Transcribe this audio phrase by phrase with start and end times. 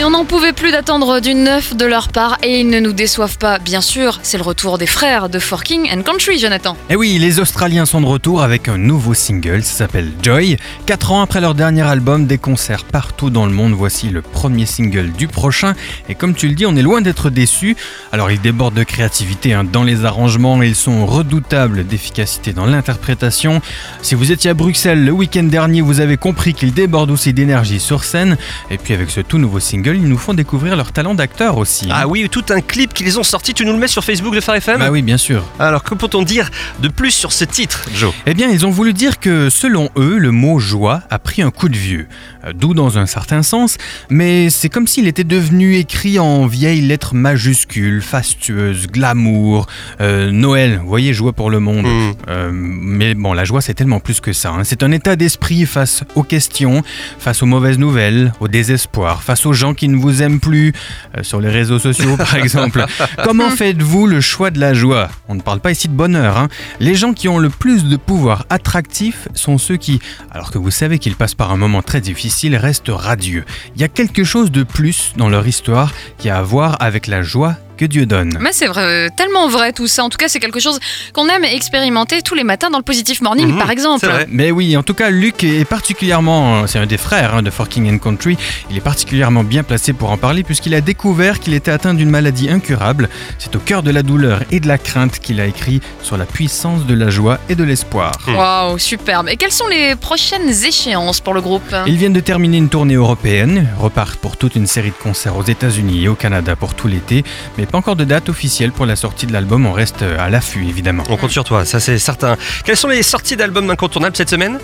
[0.00, 2.94] Et on n'en pouvait plus d'attendre du neuf de leur part et ils ne nous
[2.94, 4.18] déçoivent pas, bien sûr.
[4.22, 6.72] C'est le retour des frères de Forking and Country, Jonathan.
[6.88, 10.56] Et Eh oui, les Australiens sont de retour avec un nouveau single, ça s'appelle Joy.
[10.86, 14.64] Quatre ans après leur dernier album, des concerts partout dans le monde, voici le premier
[14.64, 15.74] single du prochain.
[16.08, 17.76] Et comme tu le dis, on est loin d'être déçus.
[18.10, 23.60] Alors ils débordent de créativité hein, dans les arrangements, ils sont redoutables d'efficacité dans l'interprétation.
[24.00, 27.80] Si vous étiez à Bruxelles le week-end dernier, vous avez compris qu'ils débordent aussi d'énergie
[27.80, 28.38] sur scène.
[28.70, 31.86] Et puis avec ce tout nouveau single, ils nous font découvrir leur talent d'acteur aussi.
[31.90, 31.94] hein.
[31.94, 34.40] Ah oui, tout un clip qu'ils ont sorti, tu nous le mets sur Facebook de
[34.40, 35.44] Phare FM Bah oui, bien sûr.
[35.58, 36.50] Alors que peut-on dire
[36.80, 38.12] de plus sur ce titre, Joe?
[38.26, 41.50] Eh bien, ils ont voulu dire que, selon eux, le mot joie a pris un
[41.50, 42.06] coup de vieux.
[42.44, 43.76] Euh, D'où dans un certain sens,
[44.10, 49.66] mais c'est comme s'il était devenu écrit en vieilles lettres majuscules, fastueuses, glamour,
[50.00, 51.86] euh, Noël, vous voyez, joie pour le monde.
[51.86, 52.12] Mm.
[52.28, 54.50] Euh, mais bon, la joie, c'est tellement plus que ça.
[54.50, 54.64] hein.
[54.64, 56.82] C'est un état d'esprit face aux questions,
[57.18, 60.72] face aux mauvaises nouvelles, au désespoir, face aux gens qui ne vous aiment plus,
[61.16, 62.84] euh, sur les réseaux sociaux par exemple.
[63.24, 65.08] Comment faites-vous le choix de la joie?
[65.28, 66.36] On ne parle pas ici de bonheur.
[66.36, 66.48] hein.
[66.80, 70.00] Les gens qui ont le plus de pouvoir attractif sont ceux qui,
[70.30, 73.44] alors que vous savez qu'ils passent par un moment très difficile, restent radieux.
[73.74, 77.06] Il y a quelque chose de plus dans leur histoire qui a à voir avec
[77.06, 78.36] la joie que Dieu donne.
[78.40, 80.04] Mais c'est vrai, euh, tellement vrai tout ça.
[80.04, 80.78] En tout cas, c'est quelque chose
[81.14, 84.00] qu'on aime expérimenter tous les matins dans le Positive Morning, Mhm, par exemple.
[84.00, 84.26] c'est vrai.
[84.28, 87.90] Mais oui, en tout cas, Luc est particulièrement, c'est un des frères hein, de Forking
[87.90, 88.36] and Country,
[88.70, 92.10] il est particulièrement bien placé pour en parler puisqu'il a découvert qu'il était atteint d'une
[92.10, 93.08] maladie incurable.
[93.38, 96.26] C'est au cœur de la douleur et de la crainte qu'il a écrit sur la
[96.26, 98.12] puissance de la joie et de l'espoir.
[98.28, 99.28] Waouh, superbe.
[99.30, 101.74] Et quelles sont les prochaines échéances pour le groupe?
[101.86, 105.44] Ils viennent de terminer une tournée européenne, repartent pour toute une série de concerts aux
[105.44, 107.24] États-Unis et au Canada pour tout l'été,
[107.58, 110.66] mais pas encore de date officielle pour la sortie de l'album, on reste à l'affût
[110.66, 111.04] évidemment.
[111.08, 112.36] On compte sur toi, ça c'est certain.
[112.64, 114.58] Quelles sont les sorties d'albums incontournables cette semaine?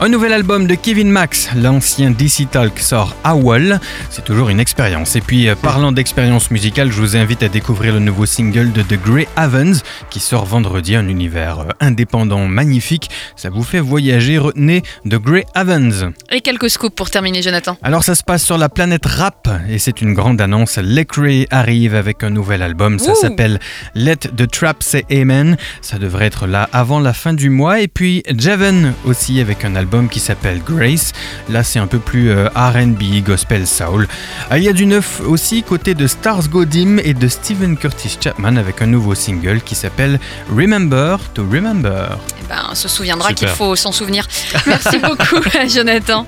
[0.00, 3.80] Un nouvel album de Kevin Max, l'ancien DC Talk, sort Wall.
[4.10, 5.16] C'est toujours une expérience.
[5.16, 8.82] Et puis, euh, parlant d'expérience musicale, je vous invite à découvrir le nouveau single de
[8.82, 10.94] The Grey Havens qui sort vendredi.
[10.94, 13.10] Un univers euh, indépendant magnifique.
[13.36, 14.38] Ça vous fait voyager.
[14.38, 16.12] Retenez The Grey Havens.
[16.30, 17.76] Et quelques scoops pour terminer, Jonathan.
[17.82, 20.78] Alors, ça se passe sur la planète rap et c'est une grande annonce.
[20.78, 22.98] Lecrae arrive avec un nouvel album.
[22.98, 23.60] Ça s'appelle
[23.94, 25.56] Let the Trap Say Amen.
[25.80, 27.80] Ça devrait être là avant la fin du mois.
[27.80, 31.12] Et puis Javen aussi avec un album qui s'appelle Grace.
[31.48, 34.08] Là, c'est un peu plus euh, RB, gospel soul.
[34.50, 37.76] Ah, Il y a du neuf aussi côté de Stars Go Dim et de Stephen
[37.76, 40.18] Curtis Chapman avec un nouveau single qui s'appelle
[40.54, 42.18] Remember to Remember.
[42.42, 44.26] Eh ben, on se souviendra qu'il faut s'en souvenir.
[44.66, 46.26] Merci beaucoup, Jonathan.